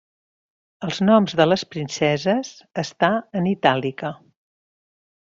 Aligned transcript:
Els 0.85 1.01
noms 1.09 1.35
de 1.41 1.45
les 1.47 1.63
princeses 1.75 2.49
està 2.85 3.11
en 3.41 3.51
itàlica. 3.53 4.11